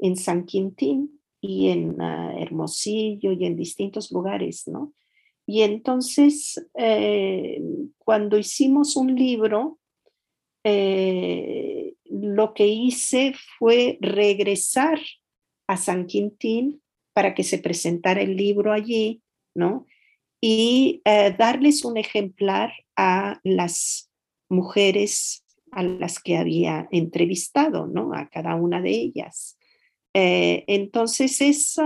[0.00, 4.94] en San Quintín y en ah, Hermosillo y en distintos lugares, ¿no?
[5.48, 7.58] Y entonces, eh,
[7.96, 9.78] cuando hicimos un libro,
[10.62, 15.00] eh, lo que hice fue regresar
[15.66, 16.82] a San Quintín
[17.14, 19.22] para que se presentara el libro allí,
[19.54, 19.86] ¿no?
[20.38, 24.10] Y eh, darles un ejemplar a las
[24.50, 28.12] mujeres a las que había entrevistado, ¿no?
[28.12, 29.56] A cada una de ellas.
[30.12, 31.76] Entonces, es,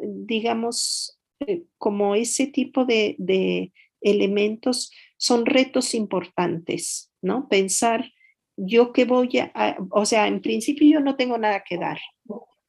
[0.00, 3.72] digamos, eh, como ese tipo de,
[4.02, 7.48] elementos son retos importantes, ¿no?
[7.48, 8.10] Pensar,
[8.56, 11.98] yo que voy a, o sea, en principio yo no tengo nada que dar.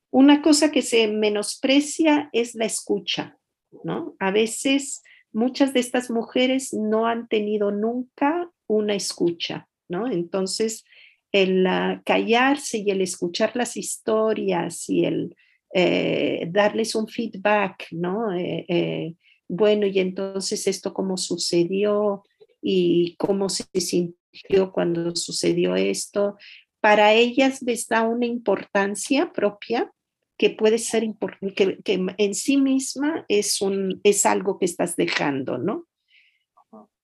[0.10, 3.38] Una cosa que se menosprecia es la escucha,
[3.86, 4.16] ¿no?
[4.20, 10.12] A veces muchas de estas mujeres no han tenido nunca una escucha, ¿no?
[10.12, 10.84] Entonces,
[11.32, 11.66] el
[12.06, 15.36] callarse y el escuchar las historias y el
[15.74, 18.34] eh, darles un feedback, ¿no?
[18.34, 19.16] Eh, eh,
[19.48, 22.24] bueno, y entonces esto cómo sucedió
[22.62, 26.38] y cómo se sintió cuando sucedió esto,
[26.80, 29.92] para ellas les da una importancia propia
[30.38, 34.96] que puede ser importante, que, que, en sí misma es, un, es algo que estás
[34.96, 35.86] dejando, ¿no?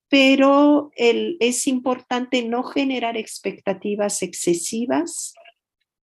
[0.09, 5.33] pero es importante no generar expectativas excesivas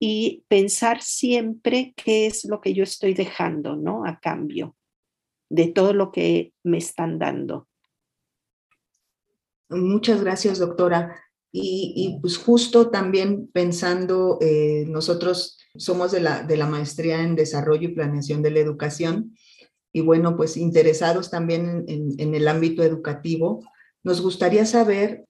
[0.04, 4.04] y pensar siempre qué es lo que yo estoy dejando, ¿no?
[4.04, 4.76] A cambio
[5.48, 7.68] de todo lo que me están dando.
[9.70, 11.22] Muchas gracias, doctora.
[11.54, 17.90] Y, pues justo también pensando, eh, nosotros somos de la, de la maestría en desarrollo
[17.90, 19.36] y planeación de la educación
[19.94, 23.64] y bueno, pues interesados también en el ámbito educativo,
[24.04, 25.26] nos gustaría saber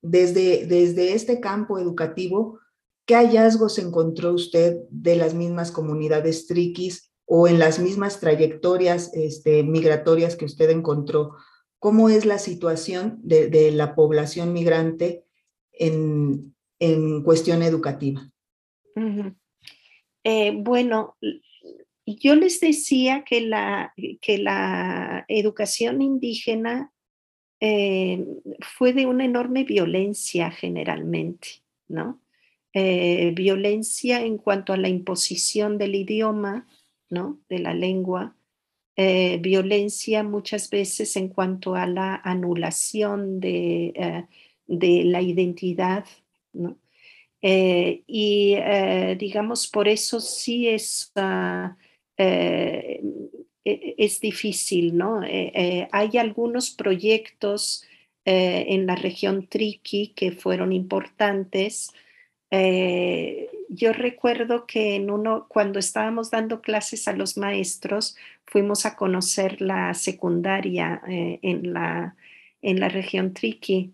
[0.00, 2.60] desde, desde este campo educativo,
[3.06, 9.62] ¿qué hallazgos encontró usted de las mismas comunidades triquis o en las mismas trayectorias este,
[9.62, 11.36] migratorias que usted encontró?
[11.78, 15.24] ¿Cómo es la situación de, la población migrante
[15.72, 16.52] en,
[17.24, 18.28] cuestión educativa?
[20.24, 21.16] Eh, bueno,
[22.06, 23.94] yo les decía que la,
[25.28, 26.92] educación indígena
[27.60, 28.26] eh,
[28.76, 32.20] fue de una enorme violencia generalmente, ¿no?
[32.78, 36.66] Eh, violencia en cuanto a la imposición del idioma,
[37.08, 37.40] ¿no?
[37.48, 38.36] De la lengua,
[38.96, 44.26] eh, violencia muchas veces en cuanto a la anulación de,
[44.66, 46.04] de la identidad,
[46.52, 46.78] ¿no?
[47.42, 48.56] y
[49.18, 51.68] digamos, por eso sí es uh,
[53.66, 55.24] e, es difícil, ¿no?
[55.24, 57.84] Eh, eh, hay algunos proyectos
[58.24, 61.90] eh, en la región Triqui que fueron importantes,
[62.58, 65.04] eh, yo recuerdo que
[65.48, 72.16] cuando estábamos dando clases a los maestros, fuimos a conocer la secundaria eh, en, la,
[72.62, 73.92] en la región Triqui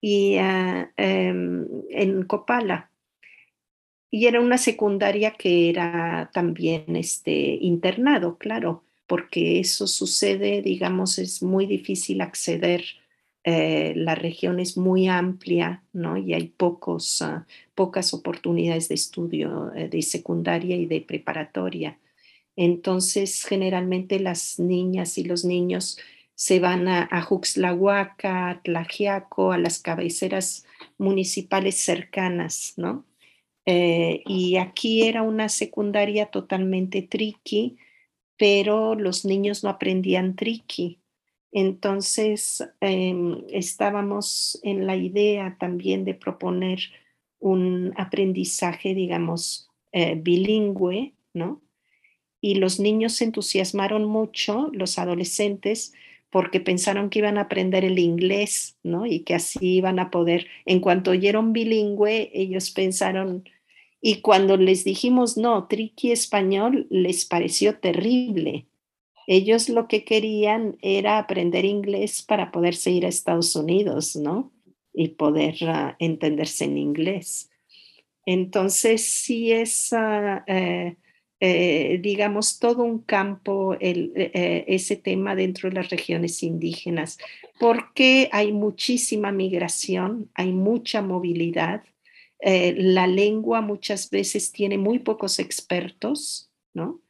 [0.00, 2.90] y ah, em, en Copala.
[4.10, 11.42] Y era una secundaria que era también este, internado, claro, porque eso sucede, digamos, es
[11.42, 12.84] muy difícil acceder
[13.44, 16.16] eh, la región es muy amplia, ¿no?
[16.16, 21.98] Y hay pocos, ah, pocas oportunidades de estudio eh, de secundaria y de preparatoria.
[22.56, 25.98] Entonces, generalmente las niñas y los niños
[26.34, 30.64] se van a, a Juxlahuaca, a Tlajiaco, a las cabeceras
[30.98, 33.04] municipales cercanas, ¿no?
[33.66, 37.78] Eh, y aquí era una secundaria totalmente triqui,
[38.36, 40.98] pero los niños no aprendían triqui,
[41.54, 46.80] entonces, em, estábamos en la idea también de proponer
[47.38, 51.62] un aprendizaje, digamos, eh, bilingüe, ¿no?
[52.40, 55.94] Y los niños se entusiasmaron mucho, los adolescentes,
[56.28, 59.06] porque pensaron que iban a aprender el inglés, ¿no?
[59.06, 63.48] Y que así iban a poder, en cuanto oyeron bilingüe, ellos pensaron,
[64.00, 68.66] y cuando les dijimos, no, triqui español, les pareció terrible,
[69.26, 74.52] ellos lo que querían era aprender inglés para poderse ir a Estados Unidos, ¿no?
[74.92, 77.50] Y poder ah, entenderse en inglés.
[78.26, 80.96] Entonces, sí es, ah, eh,
[81.40, 87.18] eh, digamos, todo un campo eh, ese tema dentro de las regiones indígenas,
[87.58, 91.82] porque hay muchísima migración, hay mucha movilidad.
[92.40, 97.00] la lengua muchas veces tiene muy pocos expertos, ¿no?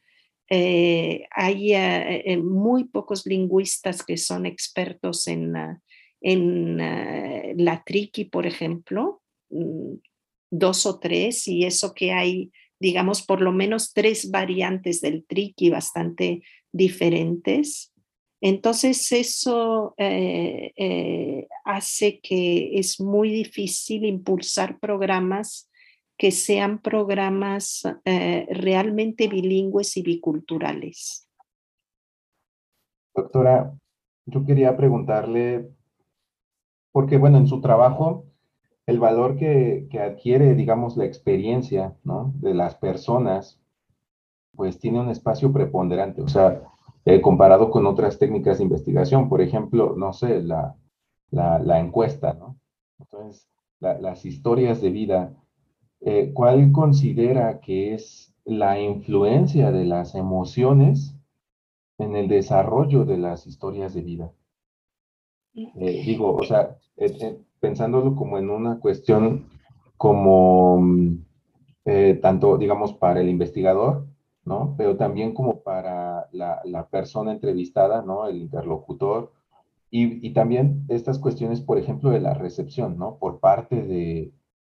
[0.49, 5.55] Eh, hay eh, eh, muy pocos lingüistas que son expertos en,
[6.21, 6.77] en
[7.63, 9.95] la triqui, por ejemplo, mm,
[10.51, 15.69] dos o tres, y eso que hay, digamos, por lo menos tres variantes del triqui
[15.69, 17.91] bastante diferentes.
[18.41, 19.95] Entonces eso
[21.63, 25.69] hace que es muy difícil impulsar programas
[26.17, 31.27] que sean programas eh, realmente bilingües y biculturales.
[33.13, 33.73] Doctora,
[34.25, 35.69] yo quería preguntarle,
[36.91, 38.25] porque bueno, en su trabajo,
[38.85, 43.59] el valor que, adquiere, digamos, la experiencia de las personas,
[44.55, 46.61] pues tiene un espacio preponderante, o sea,
[47.03, 50.75] eh, comparado con otras técnicas de investigación, por ejemplo, no sé, la,
[51.79, 52.57] encuesta, ¿no?
[52.99, 53.49] Entonces,
[53.79, 55.33] las historias de vida
[56.01, 61.15] eh, ¿cuál considera que es la influencia de las emociones
[61.97, 64.31] en el desarrollo de las historias de vida?
[65.55, 69.47] Eh, digo, o sea, eh, pensándolo como en una cuestión
[69.97, 71.17] como mm,
[72.21, 74.07] tanto, digamos, para el investigador,
[74.43, 74.75] ¿no?
[74.77, 78.27] Pero también como para la, persona entrevistada, ¿no?
[78.27, 79.31] El interlocutor.
[79.89, 83.17] Y, y, también estas cuestiones, por ejemplo, de la recepción, ¿no?
[83.17, 84.33] Por parte de,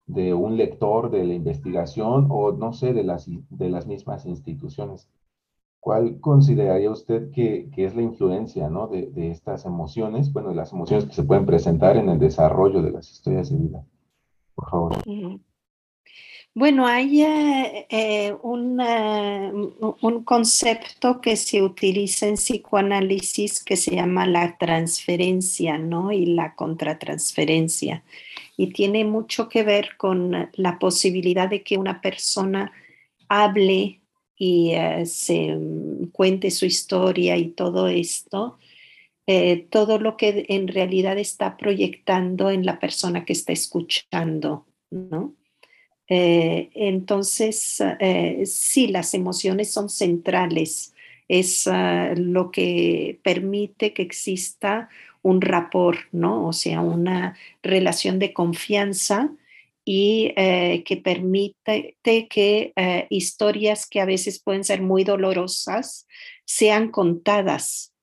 [0.09, 5.07] de un lector de la investigación o no sé, de las, de las mismas instituciones.
[5.79, 8.87] ¿Cuál consideraría usted que, es la influencia ¿no?
[8.87, 12.91] de, estas emociones, bueno, de las emociones que se pueden presentar en el desarrollo de
[12.91, 13.85] las historias de vida?
[14.55, 14.97] Por favor.
[16.55, 18.81] Bueno, hay eh, eh, un,
[20.01, 26.11] un, concepto que se utiliza en psicoanálisis que se llama la transferencia, ¿no?
[26.11, 28.03] Y la contratransferencia
[28.59, 32.73] y tiene mucho que ver con la posibilidad de que una persona
[33.29, 34.01] hable
[34.35, 38.59] y eh, se mm, cuente su historia y todo esto,
[39.27, 45.35] eh, todo lo que en realidad está proyectando en la persona que está escuchando, ¿no?
[46.09, 47.81] Eh, entonces,
[48.43, 50.93] sí, las emociones son centrales,
[51.29, 54.89] es ah, lo que permite que exista
[55.21, 56.47] un rapport, ¿no?
[56.47, 59.31] O sea, una relación de confianza
[59.91, 66.07] y eh, que permite que eh, historias que a veces pueden ser muy dolorosas
[66.45, 67.93] sean contadas,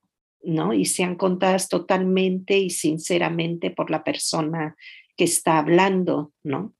[0.43, 0.73] ¿no?
[0.73, 4.75] Y sean contadas totalmente y sinceramente por la persona
[5.15, 6.73] que está hablando, ¿no?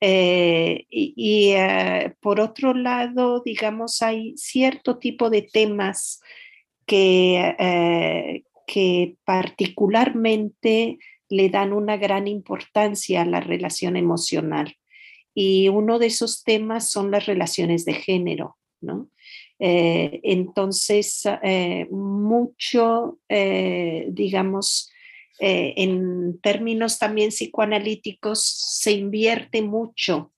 [0.00, 1.54] Eh, y,
[2.20, 6.20] por otro lado, digamos, hay cierto tipo de temas
[6.84, 10.98] que, que particularmente
[11.28, 14.76] le dan una gran importancia a la relación emocional.
[15.34, 19.10] Y uno de esos temas son las relaciones de género, ¿no?
[19.58, 24.90] Eh, entonces, eh, mucho, eh, digamos,
[25.38, 28.42] en términos también psicoanalíticos,
[28.80, 30.32] se invierte mucho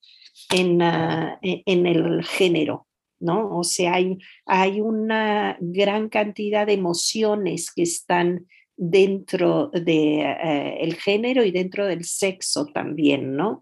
[0.50, 2.87] en, ah, e, en el género,
[3.20, 3.56] ¿no?
[3.56, 8.46] O sea, hay, hay una gran cantidad de emociones que están
[8.76, 13.60] dentro del de, eh, el género y dentro del sexo también, ¿no?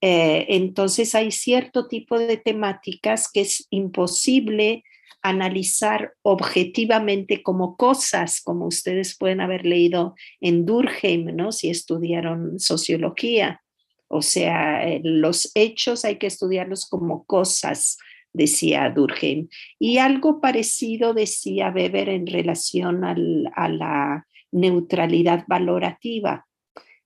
[0.00, 4.82] Eh, entonces hay cierto tipo de temáticas que es imposible
[5.24, 11.52] analizar objetivamente como cosas, como ustedes pueden haber leído en Durkheim, ¿no?
[11.52, 13.62] Si estudiaron sociología.
[14.08, 17.98] O sea, eh, los hechos hay que estudiarlos como cosas,
[18.34, 19.48] decía Durkheim.
[19.78, 26.46] Y algo parecido decía Weber en relación al, a la neutralidad valorativa.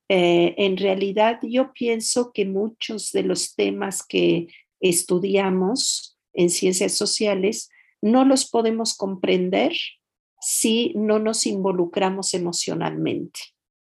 [0.09, 4.49] Eh, en realidad yo pienso que muchos de los temas que
[4.81, 7.71] estudiamos en ciencias sociales
[8.01, 9.73] no los podemos comprender
[10.41, 13.41] si no nos involucramos emocionalmente,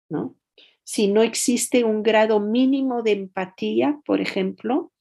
[0.09, 0.36] ¿no?
[0.84, 4.91] Si no existe un grado mínimo de empatía, por ejemplo,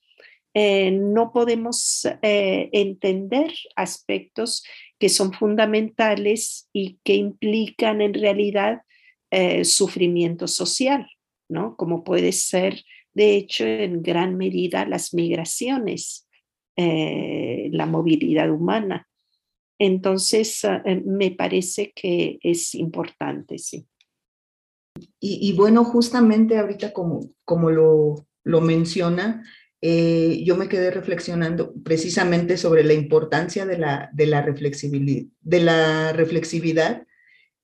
[0.55, 4.63] eh, no podemos eh, entender aspectos
[4.99, 8.83] que son fundamentales y que implican en realidad
[9.31, 11.07] eh, sufrimiento social,
[11.49, 11.75] ¿no?
[11.77, 12.83] Como puede ser,
[13.15, 16.29] de hecho, en gran medida las migraciones,
[16.75, 19.07] la movilidad humana.
[19.79, 20.63] Entonces,
[21.05, 23.87] me parece que es importante, sí.
[25.21, 29.45] Y, bueno, justamente ahorita como, como lo, lo menciona,
[29.85, 35.61] eh, yo me quedé reflexionando precisamente sobre la importancia de la, de la, reflexibilidad, de
[35.61, 37.05] la reflexividad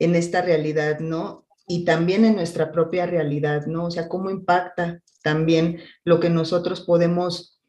[0.00, 1.46] en esta realidad, ¿no?
[1.68, 3.84] Y también en nuestra propia realidad, ¿no?
[3.84, 7.60] O sea, cómo impacta también lo que nosotros podemos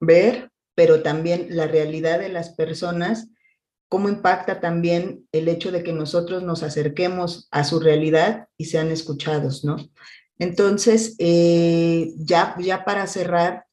[0.00, 3.28] ver, pero también la realidad de las personas,
[3.88, 8.90] cómo impacta también el hecho de que nosotros nos acerquemos a su realidad y sean
[8.90, 9.76] escuchados, ¿no?
[10.38, 13.66] Entonces, eh, ya, ya para cerrar,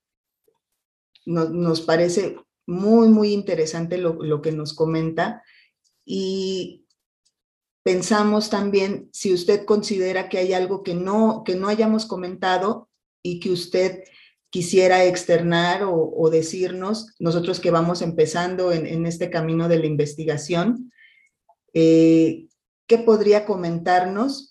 [1.26, 2.38] nos parece
[2.68, 5.44] muy, muy interesante lo, que nos comenta
[6.06, 6.86] y
[7.84, 12.90] pensamos también si usted considera que hay algo que no, que no hayamos comentado
[13.24, 14.04] y que usted
[14.50, 20.92] quisiera externar o, decirnos, nosotros que vamos empezando en, este camino de la investigación,
[21.74, 22.48] eh,
[22.86, 24.51] ¿qué podría comentarnos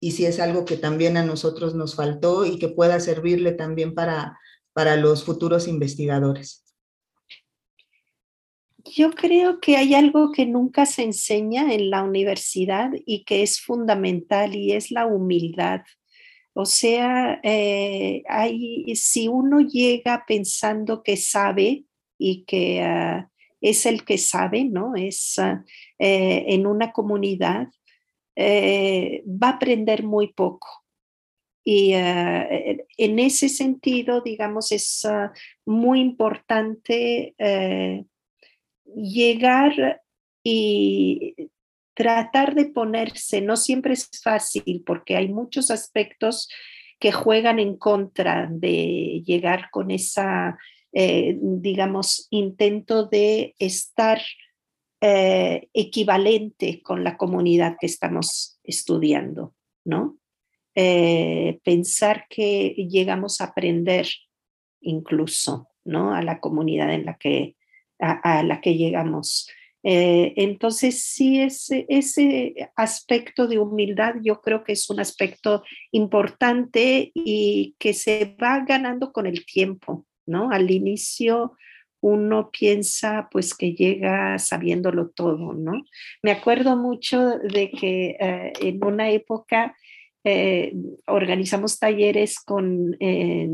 [0.00, 3.94] y si es algo que también a nosotros nos faltó y que pueda servirle también
[3.94, 4.38] para,
[4.72, 6.64] para los futuros investigadores.
[8.84, 13.60] Yo creo que hay algo que nunca se enseña en la universidad y que es
[13.60, 15.82] fundamental y es la humildad.
[16.54, 18.22] O sea, eh,
[18.94, 21.84] si uno llega pensando que sabe
[22.18, 23.30] y que ah,
[23.60, 24.94] es el que sabe, ¿no?
[24.96, 25.64] Es ah,
[25.98, 27.68] eh, en una comunidad,
[28.42, 30.66] eh, va a aprender muy poco.
[31.62, 35.30] Y eh, en ese sentido, digamos, es ah,
[35.66, 38.04] muy importante eh,
[38.96, 40.00] llegar
[40.42, 41.34] y
[41.94, 46.48] tratar de ponerse, no siempre es fácil porque hay muchos aspectos
[46.98, 50.58] que juegan en contra de llegar con esa,
[50.92, 54.20] digamos, intento de estar
[55.02, 60.18] eh, equivalente con la comunidad que estamos estudiando, ¿no?
[60.74, 64.06] Eh, pensar que llegamos a aprender
[64.82, 66.14] incluso, ¿no?
[66.14, 67.56] A la comunidad en la que,
[67.98, 69.48] a, la que llegamos.
[69.82, 77.10] Eh, entonces, sí, ese, ese aspecto de humildad yo creo que es un aspecto importante
[77.14, 80.50] y que se va ganando con el tiempo, ¿no?
[80.50, 81.56] Al inicio
[82.00, 85.84] uno piensa pues que llega sabiéndolo todo, ¿no?
[86.22, 89.76] Me acuerdo mucho de que eh, en una época
[90.24, 90.72] eh,
[91.06, 93.48] organizamos talleres con eh,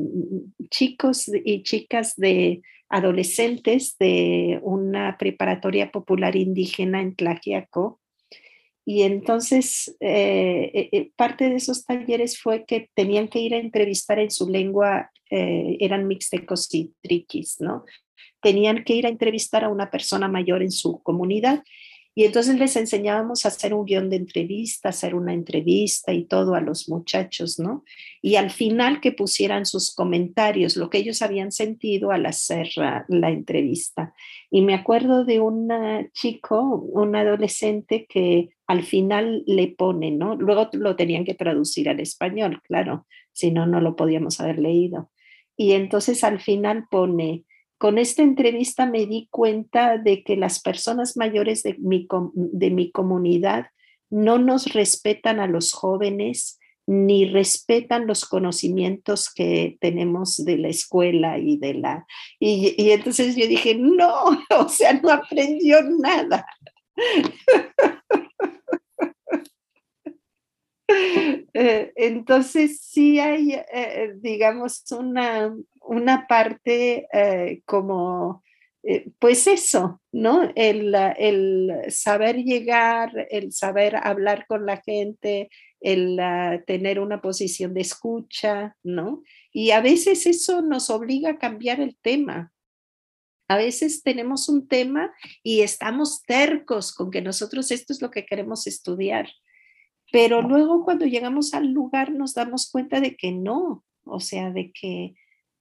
[0.71, 8.01] chicos y chicas de adolescentes de una preparatoria popular indígena en Tlaxiaco.
[8.89, 9.97] Y entonces
[11.17, 16.07] parte de esos talleres fue que tenían que ir a entrevistar en su lengua, eran
[16.07, 17.85] mixtecos y triquis, ¿no?
[18.43, 21.63] Tenían que ir a entrevistar a una persona mayor en su comunidad.
[22.19, 26.55] Y entonces les enseñábamos a hacer un guion de entrevista, hacer una entrevista y todo
[26.55, 27.85] a los muchachos, ¿no?
[28.23, 33.31] Y al final que pusieran sus comentarios, lo que ellos habían sentido al hacer la,
[33.31, 34.15] entrevista.
[34.51, 35.69] Y me acuerdo de un
[36.15, 40.37] chico, un adolescente que al final le pone, ¿no?
[40.37, 45.11] Luego lo tenían que traducir al español, claro, si no, no lo podíamos haber leído.
[45.55, 47.45] Y entonces al final pone,
[47.79, 52.91] con esta entrevista me di cuenta de que las personas mayores de mi, de mi
[52.91, 53.67] comunidad
[54.11, 61.37] no nos respetan a los jóvenes ni respetan los conocimientos que tenemos de la escuela
[61.39, 62.07] y de la...
[62.39, 64.25] Y, y entonces yo dije, no,
[64.59, 66.47] o sea, no aprendió nada.
[71.59, 78.43] Eh, entonces sí hay, eh, digamos, una, una parte eh, como,
[79.19, 80.53] pues eso, ¿no?
[80.55, 85.49] El, el, saber llegar, el saber hablar con la gente,
[85.81, 86.21] el
[86.67, 89.23] tener una posición de escucha, ¿no?
[89.51, 92.53] Y a veces eso nos obliga a cambiar el tema.
[93.49, 95.13] A veces tenemos un tema
[95.43, 99.29] y estamos tercos con que nosotros esto es lo que queremos estudiar.
[100.13, 104.73] Pero luego cuando llegamos al lugar nos damos cuenta de que no, o sea, de
[104.73, 105.15] que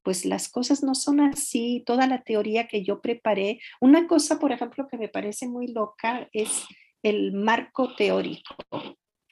[0.03, 3.59] pues las cosas no son así, toda la teoría que yo preparé.
[3.81, 6.63] Una cosa, por ejemplo, que me parece muy loca es
[7.01, 8.55] el marco teórico,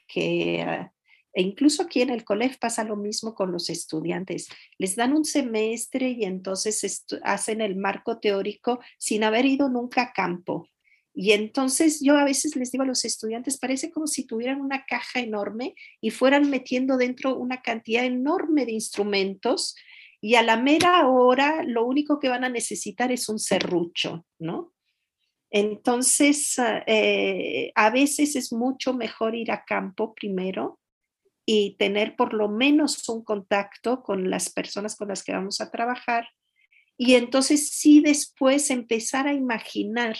[0.07, 0.91] que ah,
[1.33, 4.47] e incluso aquí en el colegio pasa lo mismo con los estudiantes.
[4.77, 10.13] Les dan un semestre y entonces hacen el marco teórico sin haber ido nunca a
[10.13, 10.67] campo.
[11.13, 14.85] Y entonces yo a veces les digo a los estudiantes, parece como si tuvieran una
[14.85, 19.75] caja enorme y fueran metiendo dentro una cantidad enorme de instrumentos
[20.21, 24.73] y a la mera hora lo único que van a necesitar es un serrucho, ¿no?
[25.51, 26.55] Entonces,
[26.87, 30.79] eh, a veces es mucho mejor ir a campo primero
[31.45, 35.69] y tener por lo menos un contacto con las personas con las que vamos a
[35.69, 36.27] trabajar
[36.97, 40.15] y entonces sí después empezar a imaginar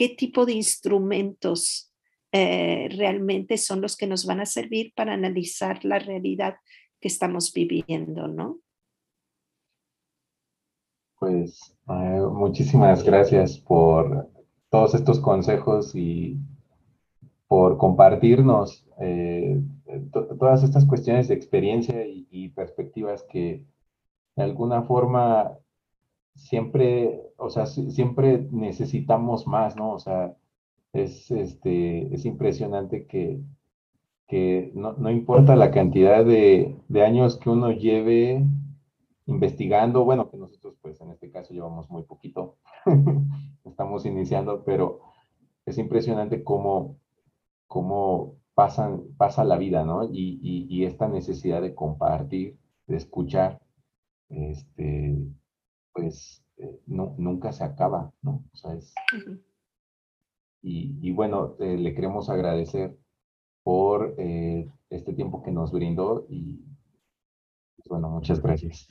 [0.00, 1.92] qué tipo de instrumentos
[2.32, 6.54] eh, realmente son los que nos van a servir para analizar la realidad
[6.98, 8.60] que estamos viviendo, ¿no?
[11.18, 14.26] Pues eh, muchísimas gracias por
[14.70, 16.38] todos estos consejos y
[17.46, 19.60] por compartirnos eh,
[20.38, 23.66] todas estas cuestiones de experiencia y, perspectivas que
[24.34, 25.58] de alguna forma
[26.40, 29.92] siempre, o sea, siempre necesitamos más, ¿no?
[29.92, 30.34] O sea,
[30.92, 33.40] es, este, es impresionante que,
[34.26, 38.44] que no, no, importa la cantidad de, de, años que uno lleve
[39.26, 42.56] investigando, bueno, que nosotros pues en este caso llevamos muy poquito,
[43.64, 45.00] estamos iniciando, pero
[45.66, 46.96] es impresionante cómo,
[47.66, 50.04] cómo pasan, pasa la vida, ¿no?
[50.04, 53.60] Y, y, y esta necesidad de compartir, de escuchar,
[54.28, 55.16] este,
[55.92, 58.44] pues eh, no, nunca se acaba, ¿no?
[58.52, 58.92] O sea, es,
[60.62, 62.96] y, y, bueno, eh, le queremos agradecer
[63.62, 66.62] por eh, este tiempo que nos brindó y
[67.76, 68.88] pues, bueno, muchas gracias.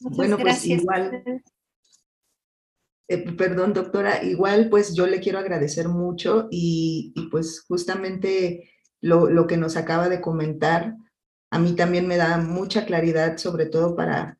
[0.00, 1.22] bueno, pues igual,
[3.38, 8.68] perdón, doctora, igual pues yo le quiero agradecer mucho y, y pues justamente
[9.00, 10.96] lo, lo, que nos acaba de comentar,
[11.50, 14.39] a mí también me da mucha claridad, sobre todo para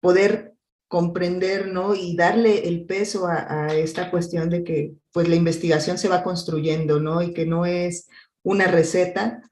[0.00, 0.54] poder
[0.88, 1.94] comprender, ¿no?
[1.94, 6.98] Y darle el peso a, esta cuestión de que, pues, la investigación se va construyendo,
[6.98, 7.22] ¿no?
[7.22, 8.08] Y que no es
[8.42, 9.42] una receta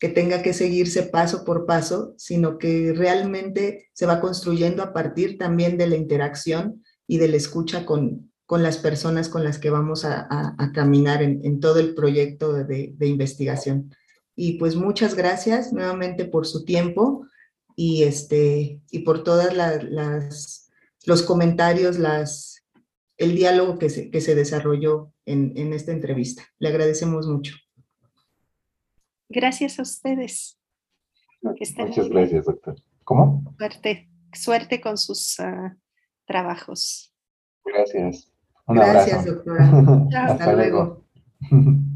[0.00, 5.38] que tenga que seguirse paso por paso, sino que realmente se va construyendo a partir
[5.38, 9.70] también de la interacción y de la escucha con, con las personas con las que
[9.70, 13.94] vamos a, caminar en, todo el proyecto de, de investigación.
[14.34, 17.26] Y pues muchas gracias nuevamente por su tiempo
[17.76, 20.70] y, este, y por todas las,
[21.06, 22.64] los comentarios, las,
[23.16, 26.44] el diálogo que se, que se desarrolló en, en esta entrevista.
[26.58, 27.54] Le agradecemos mucho.
[29.28, 30.58] Gracias a ustedes.
[31.42, 32.76] Muchas gracias, doctor.
[33.04, 33.54] ¿Cómo?
[33.58, 35.76] Suerte, suerte con sus uh,
[36.24, 37.12] trabajos.
[37.64, 38.30] Gracias.
[38.66, 39.34] Un gracias, abrazo.
[39.34, 39.68] doctora.
[40.06, 41.04] Hasta, Hasta luego.